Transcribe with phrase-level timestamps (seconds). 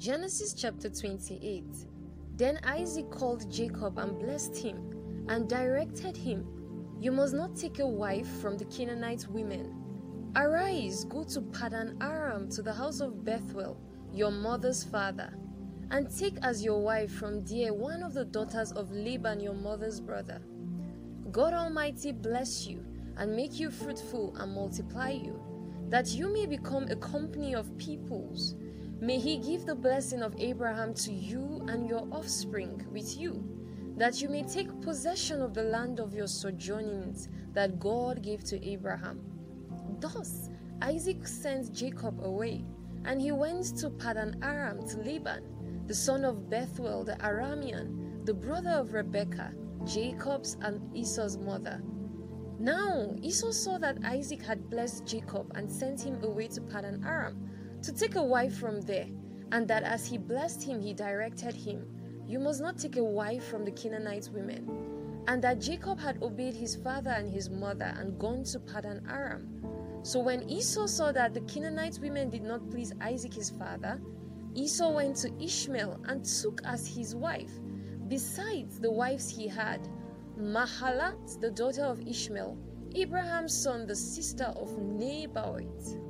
[0.00, 1.62] Genesis chapter 28
[2.38, 6.46] Then Isaac called Jacob and blessed him, and directed him,
[6.98, 10.32] You must not take a wife from the Canaanite women.
[10.36, 13.76] Arise, go to Padan Aram to the house of Bethuel,
[14.10, 15.34] your mother's father,
[15.90, 20.00] and take as your wife from there one of the daughters of Laban, your mother's
[20.00, 20.40] brother.
[21.30, 22.82] God Almighty bless you
[23.18, 25.38] and make you fruitful and multiply you,
[25.90, 28.54] that you may become a company of peoples.
[29.00, 33.42] May He give the blessing of Abraham to you and your offspring with you,
[33.96, 38.62] that you may take possession of the land of your sojournings that God gave to
[38.62, 39.20] Abraham.
[40.00, 40.50] Thus
[40.82, 42.66] Isaac sent Jacob away,
[43.06, 48.34] and he went to Padan Aram to Laban, the son of Bethuel the Aramean, the
[48.34, 49.54] brother of Rebekah,
[49.86, 51.82] Jacob's and Esau's mother.
[52.58, 57.48] Now Esau saw that Isaac had blessed Jacob and sent him away to Padan Aram
[57.82, 59.06] to take a wife from there,
[59.52, 61.86] and that as he blessed him, he directed him,
[62.26, 65.22] You must not take a wife from the Canaanite women.
[65.26, 69.48] And that Jacob had obeyed his father and his mother and gone to Padan Aram.
[70.02, 74.00] So when Esau saw that the Canaanite women did not please Isaac his father,
[74.54, 77.52] Esau went to Ishmael and took as his wife,
[78.08, 79.86] besides the wives he had,
[80.38, 82.56] Mahalath, the daughter of Ishmael,
[82.94, 86.09] Abraham's son, the sister of Nebaioth.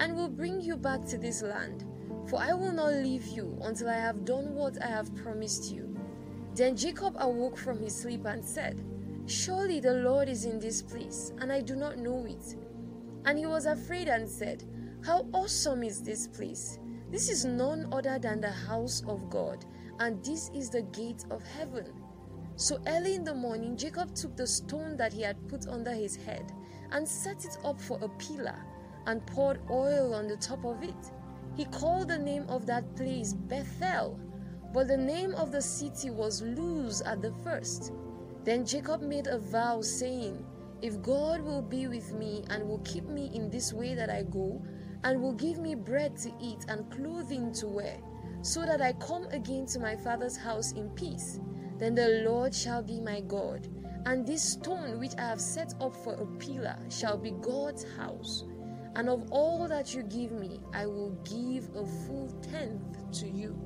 [0.00, 1.84] and will bring you back to this land.
[2.28, 5.96] For I will not leave you until I have done what I have promised you.
[6.54, 8.84] Then Jacob awoke from his sleep and said,
[9.26, 12.56] Surely the Lord is in this place, and I do not know it.
[13.24, 14.64] And he was afraid and said,
[15.04, 16.78] How awesome is this place!
[17.10, 19.64] This is none other than the house of God,
[19.98, 21.86] and this is the gate of heaven.
[22.56, 26.16] So early in the morning, Jacob took the stone that he had put under his
[26.16, 26.52] head
[26.90, 28.56] and set it up for a pillar
[29.08, 31.12] and poured oil on the top of it.
[31.56, 34.20] He called the name of that place Bethel,
[34.72, 37.92] but the name of the city was Luz at the first.
[38.44, 40.44] Then Jacob made a vow, saying,
[40.82, 44.24] If God will be with me and will keep me in this way that I
[44.24, 44.62] go,
[45.04, 47.96] and will give me bread to eat and clothing to wear,
[48.42, 51.40] so that I come again to my father's house in peace,
[51.78, 53.68] then the Lord shall be my God,
[54.04, 58.44] and this stone which I have set up for a pillar shall be God's house.
[58.98, 63.56] And of all that you give me, I will give a full tenth to you.